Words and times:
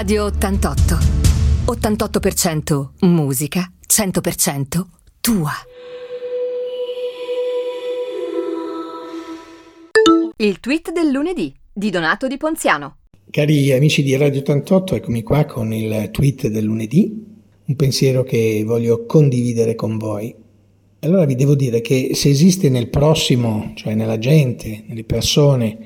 Radio 0.00 0.24
88. 0.24 0.98
88% 1.66 2.88
musica, 3.00 3.70
100% 3.86 4.86
tua. 5.20 5.50
Il 10.38 10.58
tweet 10.58 10.90
del 10.90 11.10
lunedì 11.10 11.54
di 11.70 11.90
Donato 11.90 12.28
Di 12.28 12.38
Ponziano. 12.38 12.96
Cari 13.30 13.72
amici 13.72 14.02
di 14.02 14.16
Radio 14.16 14.40
88, 14.40 14.94
eccomi 14.94 15.22
qua 15.22 15.44
con 15.44 15.70
il 15.74 16.08
tweet 16.10 16.48
del 16.48 16.64
lunedì, 16.64 17.22
un 17.66 17.76
pensiero 17.76 18.22
che 18.22 18.62
voglio 18.64 19.04
condividere 19.04 19.74
con 19.74 19.98
voi. 19.98 20.34
Allora 21.00 21.26
vi 21.26 21.34
devo 21.34 21.54
dire 21.54 21.82
che 21.82 22.12
se 22.14 22.30
esiste 22.30 22.70
nel 22.70 22.88
prossimo, 22.88 23.72
cioè 23.74 23.94
nella 23.94 24.18
gente, 24.18 24.82
nelle 24.86 25.04
persone, 25.04 25.78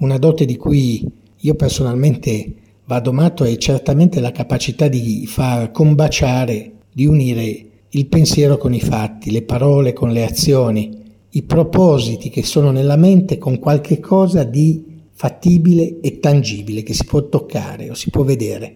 una 0.00 0.18
dote 0.18 0.44
di 0.44 0.58
cui 0.58 1.10
io 1.38 1.54
personalmente 1.54 2.56
vado 2.84 3.12
matto 3.12 3.44
è 3.44 3.56
certamente 3.56 4.20
la 4.20 4.32
capacità 4.32 4.88
di 4.88 5.26
far 5.26 5.70
combaciare, 5.70 6.72
di 6.92 7.06
unire 7.06 7.66
il 7.88 8.06
pensiero 8.06 8.56
con 8.56 8.72
i 8.74 8.80
fatti, 8.80 9.30
le 9.30 9.42
parole 9.42 9.92
con 9.92 10.12
le 10.12 10.24
azioni, 10.24 11.00
i 11.30 11.42
propositi 11.42 12.30
che 12.30 12.42
sono 12.42 12.70
nella 12.70 12.96
mente 12.96 13.38
con 13.38 13.58
qualche 13.58 14.00
cosa 14.00 14.44
di 14.44 14.84
fattibile 15.12 16.00
e 16.00 16.18
tangibile 16.18 16.82
che 16.82 16.94
si 16.94 17.04
può 17.04 17.28
toccare 17.28 17.90
o 17.90 17.94
si 17.94 18.10
può 18.10 18.24
vedere. 18.24 18.74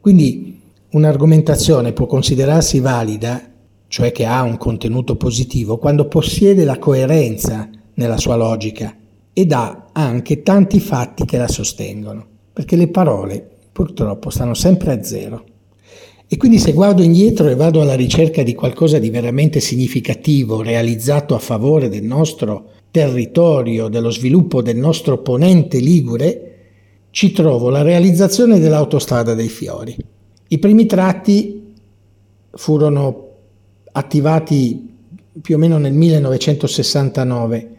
Quindi 0.00 0.60
un'argomentazione 0.90 1.92
può 1.92 2.06
considerarsi 2.06 2.80
valida, 2.80 3.42
cioè 3.88 4.12
che 4.12 4.24
ha 4.24 4.42
un 4.42 4.56
contenuto 4.56 5.16
positivo, 5.16 5.78
quando 5.78 6.06
possiede 6.06 6.64
la 6.64 6.78
coerenza 6.78 7.68
nella 7.94 8.16
sua 8.16 8.36
logica 8.36 8.94
ed 9.32 9.52
ha 9.52 9.88
anche 9.92 10.42
tanti 10.42 10.78
fatti 10.78 11.24
che 11.24 11.36
la 11.36 11.48
sostengono, 11.48 12.26
perché 12.58 12.74
le 12.74 12.88
parole 12.88 13.48
purtroppo 13.70 14.30
stanno 14.30 14.54
sempre 14.54 14.90
a 14.90 15.00
zero. 15.04 15.44
E 16.26 16.36
quindi 16.36 16.58
se 16.58 16.72
guardo 16.72 17.02
indietro 17.02 17.46
e 17.46 17.54
vado 17.54 17.80
alla 17.80 17.94
ricerca 17.94 18.42
di 18.42 18.52
qualcosa 18.52 18.98
di 18.98 19.10
veramente 19.10 19.60
significativo 19.60 20.60
realizzato 20.60 21.36
a 21.36 21.38
favore 21.38 21.88
del 21.88 22.02
nostro 22.02 22.70
territorio, 22.90 23.86
dello 23.86 24.10
sviluppo 24.10 24.60
del 24.60 24.76
nostro 24.76 25.18
ponente 25.18 25.78
ligure, 25.78 26.56
ci 27.10 27.30
trovo 27.30 27.68
la 27.70 27.82
realizzazione 27.82 28.58
dell'autostrada 28.58 29.34
dei 29.34 29.48
fiori. 29.48 29.96
I 30.48 30.58
primi 30.58 30.86
tratti 30.86 31.74
furono 32.50 33.28
attivati 33.92 34.96
più 35.40 35.54
o 35.54 35.58
meno 35.58 35.78
nel 35.78 35.92
1969 35.92 37.76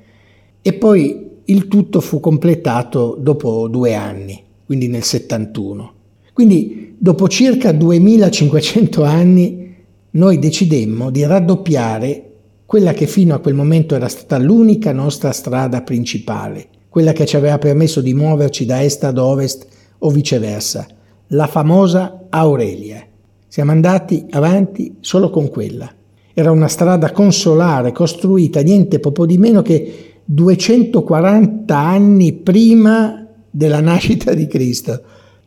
e 0.61 0.71
poi 0.71 1.27
il 1.43 1.67
tutto 1.67 1.99
fu 1.99 2.21
completato 2.21 3.17
dopo 3.19 3.67
due 3.67 3.93
anni, 3.93 4.47
quindi 4.69 4.87
nel 4.87 5.01
71. 5.01 5.93
Quindi 6.31 6.93
dopo 6.99 7.27
circa 7.27 7.71
2500 7.71 9.03
anni 9.03 9.75
noi 10.11 10.37
decidemmo 10.37 11.09
di 11.09 11.25
raddoppiare 11.25 12.25
quella 12.67 12.93
che 12.93 13.07
fino 13.07 13.33
a 13.33 13.39
quel 13.39 13.55
momento 13.55 13.95
era 13.95 14.07
stata 14.07 14.37
l'unica 14.37 14.91
nostra 14.91 15.31
strada 15.31 15.81
principale, 15.81 16.67
quella 16.87 17.13
che 17.13 17.25
ci 17.25 17.35
aveva 17.35 17.57
permesso 17.57 17.99
di 17.99 18.13
muoverci 18.13 18.67
da 18.67 18.83
est 18.83 19.03
ad 19.05 19.17
ovest 19.17 19.65
o 19.97 20.11
viceversa, 20.11 20.85
la 21.29 21.47
famosa 21.47 22.27
Aurelia. 22.29 23.03
Siamo 23.47 23.71
andati 23.71 24.27
avanti 24.29 24.97
solo 24.99 25.31
con 25.31 25.49
quella. 25.49 25.91
Era 26.31 26.51
una 26.51 26.67
strada 26.67 27.11
consolare 27.11 27.91
costruita 27.91 28.61
niente 28.61 28.99
poco 28.99 29.25
di 29.25 29.39
meno 29.39 29.63
che 29.63 30.21
240 30.25 31.75
anni 31.75 32.33
prima 32.33 33.23
della 33.49 33.81
nascita 33.81 34.33
di 34.33 34.47
Cristo. 34.47 35.01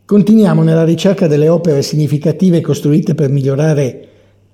Continuiamo 0.05 0.63
nella 0.63 0.83
ricerca 0.83 1.27
delle 1.27 1.49
opere 1.49 1.81
significative 1.81 2.61
costruite 2.61 3.15
per 3.15 3.29
migliorare 3.29 4.07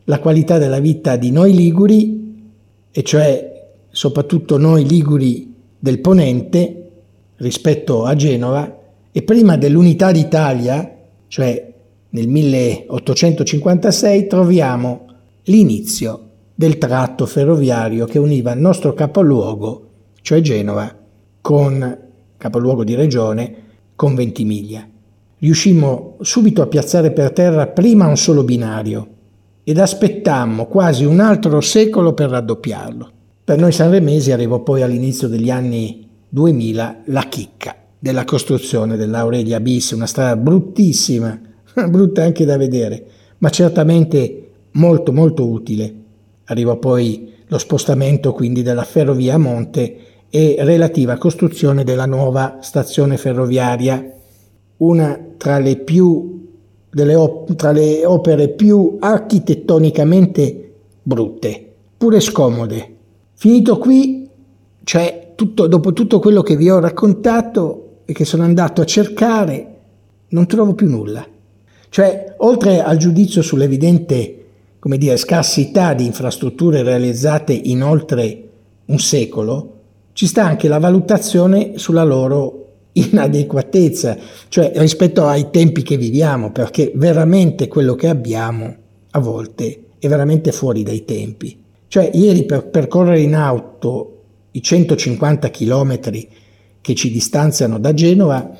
la 0.05 0.19
qualità 0.19 0.57
della 0.57 0.79
vita 0.79 1.15
di 1.15 1.31
noi 1.31 1.53
liguri, 1.53 2.17
e 2.91 3.03
cioè 3.03 3.67
soprattutto 3.89 4.57
noi 4.57 4.87
liguri 4.87 5.53
del 5.77 5.99
Ponente 5.99 6.75
rispetto 7.37 8.05
a 8.05 8.15
Genova, 8.15 8.77
e 9.11 9.21
prima 9.23 9.57
dell'unità 9.57 10.11
d'Italia, 10.11 10.97
cioè 11.27 11.73
nel 12.09 12.27
1856, 12.27 14.27
troviamo 14.27 15.05
l'inizio 15.43 16.27
del 16.53 16.77
tratto 16.77 17.25
ferroviario 17.25 18.05
che 18.05 18.19
univa 18.19 18.51
il 18.51 18.59
nostro 18.59 18.93
capoluogo 18.93 19.87
cioè 20.21 20.41
Genova, 20.41 20.93
con 21.41 22.08
capoluogo 22.39 22.83
di 22.83 22.95
regione, 22.95 23.55
con 23.95 24.15
Ventimiglia. 24.15 24.87
Riuscimmo 25.37 26.15
subito 26.21 26.61
a 26.61 26.67
piazzare 26.67 27.11
per 27.11 27.31
terra 27.31 27.67
prima 27.67 28.07
un 28.07 28.17
solo 28.17 28.43
binario 28.43 29.07
ed 29.63 29.77
aspettammo 29.77 30.65
quasi 30.65 31.05
un 31.05 31.19
altro 31.19 31.61
secolo 31.61 32.13
per 32.13 32.29
raddoppiarlo. 32.29 33.11
Per 33.43 33.59
noi 33.59 33.71
sanremesi 33.71 34.31
arrivò 34.31 34.61
poi 34.61 34.81
all'inizio 34.81 35.27
degli 35.27 35.49
anni 35.49 36.07
2000 36.29 37.01
la 37.05 37.23
chicca 37.23 37.75
della 37.99 38.23
costruzione 38.23 38.95
dell'Aurelia 38.95 39.59
bis, 39.59 39.91
una 39.91 40.05
strada 40.05 40.37
bruttissima, 40.37 41.39
brutta 41.89 42.23
anche 42.23 42.45
da 42.45 42.55
vedere, 42.55 43.05
ma 43.39 43.49
certamente 43.49 44.51
molto 44.71 45.11
molto 45.11 45.45
utile. 45.45 45.93
Arrivò 46.45 46.77
poi 46.77 47.33
lo 47.47 47.57
spostamento 47.57 48.31
quindi 48.31 48.61
della 48.61 48.83
ferrovia 48.83 49.35
a 49.35 49.39
monte 49.39 49.97
e 50.29 50.57
relativa 50.59 51.17
costruzione 51.17 51.83
della 51.83 52.05
nuova 52.05 52.59
stazione 52.61 53.17
ferroviaria, 53.17 54.13
una 54.77 55.19
tra 55.37 55.59
le, 55.59 55.77
più, 55.77 56.47
op- 56.93 57.55
tra 57.55 57.71
le 57.71 58.05
opere 58.05 58.49
più 58.49 58.97
architettonicamente 58.99 60.73
brutte, 61.01 61.73
pure 61.97 62.19
scomode. 62.19 62.95
Finito 63.33 63.77
qui, 63.77 64.29
cioè 64.83 65.33
tutto, 65.35 65.67
dopo 65.67 65.93
tutto 65.93 66.19
quello 66.19 66.41
che 66.41 66.55
vi 66.55 66.69
ho 66.69 66.79
raccontato 66.79 68.01
e 68.05 68.13
che 68.13 68.25
sono 68.25 68.43
andato 68.43 68.81
a 68.81 68.85
cercare, 68.85 69.75
non 70.29 70.45
trovo 70.45 70.73
più 70.73 70.87
nulla. 70.89 71.25
Cioè, 71.89 72.35
oltre 72.37 72.83
al 72.83 72.97
giudizio 72.97 73.41
sull'evidente 73.41 74.39
come 74.79 74.97
dire, 74.97 75.17
scarsità 75.17 75.93
di 75.93 76.05
infrastrutture 76.05 76.83
realizzate 76.83 77.53
in 77.53 77.83
oltre 77.83 78.43
un 78.85 78.97
secolo, 78.97 79.78
ci 80.19 80.27
sta 80.27 80.43
anche 80.43 80.67
la 80.67 80.79
valutazione 80.79 81.77
sulla 81.77 82.03
loro 82.03 82.87
inadeguatezza, 82.91 84.17
cioè 84.49 84.73
rispetto 84.75 85.25
ai 85.25 85.49
tempi 85.49 85.81
che 85.81 85.95
viviamo, 85.95 86.51
perché 86.51 86.91
veramente 86.93 87.69
quello 87.69 87.95
che 87.95 88.09
abbiamo 88.09 88.75
a 89.11 89.19
volte 89.19 89.85
è 89.97 90.09
veramente 90.09 90.51
fuori 90.51 90.83
dai 90.83 91.05
tempi. 91.05 91.63
Cioè 91.87 92.11
ieri 92.13 92.43
per 92.43 92.67
percorrere 92.67 93.21
in 93.21 93.33
auto 93.33 94.23
i 94.51 94.61
150 94.61 95.49
km 95.51 95.99
che 96.81 96.95
ci 96.95 97.11
distanziano 97.11 97.79
da 97.79 97.93
Genova 97.93 98.57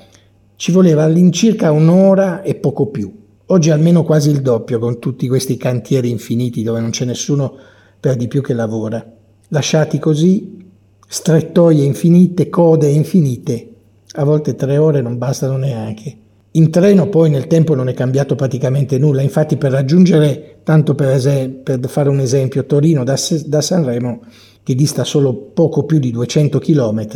ci 0.55 0.71
voleva 0.71 1.03
all'incirca 1.03 1.73
un'ora 1.73 2.41
e 2.41 2.55
poco 2.55 2.85
più. 2.85 3.13
Oggi 3.47 3.69
almeno 3.69 4.05
quasi 4.05 4.29
il 4.29 4.41
doppio 4.41 4.79
con 4.79 4.97
tutti 4.99 5.27
questi 5.27 5.57
cantieri 5.57 6.09
infiniti 6.09 6.63
dove 6.63 6.79
non 6.79 6.91
c'è 6.91 7.03
nessuno 7.03 7.53
per 7.99 8.15
di 8.15 8.29
più 8.29 8.41
che 8.41 8.53
lavora. 8.53 9.05
Lasciati 9.49 9.99
così 9.99 10.67
strettoie 11.11 11.83
infinite, 11.83 12.49
code 12.49 12.87
infinite. 12.87 13.67
A 14.11 14.23
volte 14.23 14.53
tre 14.53 14.77
ore 14.77 15.01
non 15.01 15.17
bastano 15.17 15.57
neanche. 15.57 16.15
In 16.51 16.69
treno 16.69 17.09
poi 17.09 17.31
nel 17.31 17.47
tempo 17.47 17.73
non 17.73 17.89
è 17.89 17.95
cambiato 17.95 18.35
praticamente 18.35 18.99
nulla, 18.99 19.23
infatti 19.23 19.57
per 19.57 19.71
raggiungere, 19.71 20.59
tanto 20.61 20.93
per, 20.93 21.09
es- 21.09 21.49
per 21.63 21.79
fare 21.87 22.09
un 22.09 22.19
esempio, 22.19 22.63
Torino 22.67 23.03
da, 23.03 23.15
da, 23.45 23.59
Sanremo, 23.61 24.21
che 24.61 24.75
dista 24.75 25.03
solo 25.03 25.33
poco 25.33 25.83
più 25.83 25.97
di 25.97 26.11
200 26.11 26.59
km, 26.59 27.07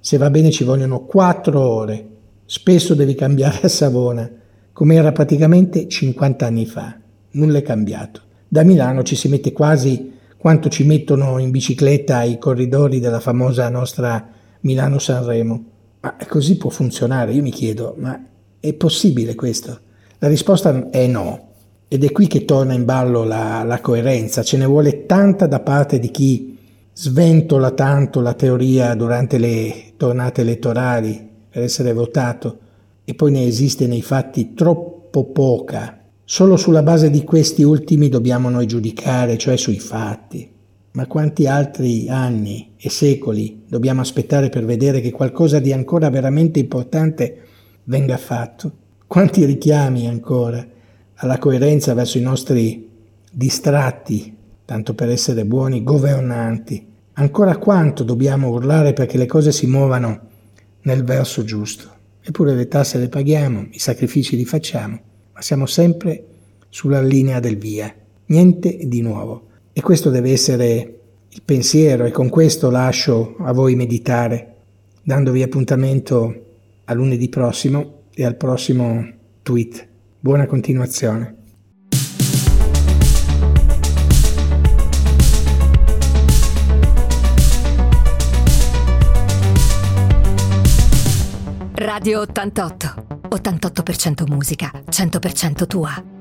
se 0.00 0.16
va 0.16 0.30
bene 0.30 0.50
ci 0.50 0.64
vogliono 0.64 1.04
4 1.04 1.60
ore. 1.60 2.06
Spesso 2.46 2.94
devi 2.94 3.14
cambiare 3.14 3.60
a 3.64 3.68
Savona, 3.68 4.30
come 4.72 4.94
era 4.94 5.12
praticamente 5.12 5.88
50 5.88 6.46
anni 6.46 6.64
fa. 6.64 6.98
Nulla 7.32 7.58
è 7.58 7.62
cambiato. 7.62 8.22
Da 8.48 8.62
Milano 8.62 9.02
ci 9.02 9.14
si 9.14 9.28
mette 9.28 9.52
quasi 9.52 10.14
quanto 10.46 10.68
ci 10.68 10.84
mettono 10.84 11.38
in 11.38 11.50
bicicletta 11.50 12.22
i 12.22 12.38
corridori 12.38 13.00
della 13.00 13.18
famosa 13.18 13.68
nostra 13.68 14.28
Milano-Sanremo. 14.60 15.64
Ma 16.02 16.16
così 16.28 16.56
può 16.56 16.70
funzionare? 16.70 17.32
Io 17.32 17.42
mi 17.42 17.50
chiedo, 17.50 17.96
ma 17.98 18.24
è 18.60 18.72
possibile 18.74 19.34
questo? 19.34 19.76
La 20.18 20.28
risposta 20.28 20.88
è 20.90 21.08
no. 21.08 21.48
Ed 21.88 22.04
è 22.04 22.12
qui 22.12 22.28
che 22.28 22.44
torna 22.44 22.74
in 22.74 22.84
ballo 22.84 23.24
la, 23.24 23.64
la 23.64 23.80
coerenza. 23.80 24.44
Ce 24.44 24.56
ne 24.56 24.66
vuole 24.66 25.04
tanta 25.04 25.48
da 25.48 25.58
parte 25.58 25.98
di 25.98 26.12
chi 26.12 26.56
sventola 26.92 27.72
tanto 27.72 28.20
la 28.20 28.34
teoria 28.34 28.94
durante 28.94 29.38
le 29.38 29.94
tornate 29.96 30.42
elettorali 30.42 31.28
per 31.50 31.64
essere 31.64 31.92
votato 31.92 32.58
e 33.04 33.14
poi 33.14 33.32
ne 33.32 33.44
esiste 33.46 33.88
nei 33.88 34.00
fatti 34.00 34.54
troppo 34.54 35.24
poca 35.24 36.05
Solo 36.28 36.56
sulla 36.56 36.82
base 36.82 37.08
di 37.08 37.22
questi 37.22 37.62
ultimi 37.62 38.08
dobbiamo 38.08 38.50
noi 38.50 38.66
giudicare, 38.66 39.38
cioè 39.38 39.56
sui 39.56 39.78
fatti. 39.78 40.50
Ma 40.90 41.06
quanti 41.06 41.46
altri 41.46 42.08
anni 42.08 42.72
e 42.76 42.90
secoli 42.90 43.62
dobbiamo 43.68 44.00
aspettare 44.00 44.48
per 44.48 44.64
vedere 44.64 45.00
che 45.00 45.12
qualcosa 45.12 45.60
di 45.60 45.72
ancora 45.72 46.10
veramente 46.10 46.58
importante 46.58 47.42
venga 47.84 48.16
fatto? 48.16 48.72
Quanti 49.06 49.44
richiami 49.44 50.08
ancora 50.08 50.66
alla 51.14 51.38
coerenza 51.38 51.94
verso 51.94 52.18
i 52.18 52.22
nostri 52.22 52.90
distratti, 53.30 54.36
tanto 54.64 54.94
per 54.94 55.10
essere 55.10 55.44
buoni 55.44 55.84
governanti. 55.84 56.84
Ancora 57.12 57.56
quanto 57.56 58.02
dobbiamo 58.02 58.48
urlare 58.48 58.94
perché 58.94 59.16
le 59.16 59.26
cose 59.26 59.52
si 59.52 59.68
muovano 59.68 60.22
nel 60.82 61.04
verso 61.04 61.44
giusto. 61.44 61.88
Eppure 62.20 62.56
le 62.56 62.66
tasse 62.66 62.98
le 62.98 63.08
paghiamo, 63.08 63.68
i 63.70 63.78
sacrifici 63.78 64.34
li 64.34 64.44
facciamo, 64.44 65.00
ma 65.36 65.42
siamo 65.42 65.66
sempre 65.66 66.24
sulla 66.70 67.02
linea 67.02 67.40
del 67.40 67.58
via. 67.58 67.94
Niente 68.26 68.78
di 68.84 69.02
nuovo. 69.02 69.48
E 69.74 69.82
questo 69.82 70.08
deve 70.08 70.32
essere 70.32 70.98
il 71.28 71.42
pensiero 71.44 72.06
e 72.06 72.10
con 72.10 72.30
questo 72.30 72.70
lascio 72.70 73.36
a 73.40 73.52
voi 73.52 73.74
meditare, 73.74 74.54
dandovi 75.02 75.42
appuntamento 75.42 76.44
a 76.84 76.94
lunedì 76.94 77.28
prossimo 77.28 78.04
e 78.14 78.24
al 78.24 78.36
prossimo 78.36 79.06
tweet. 79.42 79.86
Buona 80.18 80.46
continuazione. 80.46 81.34
Radio 91.74 92.20
88. 92.22 92.85
88% 93.28 94.26
musica, 94.28 94.70
100% 94.90 95.66
tua. 95.66 96.15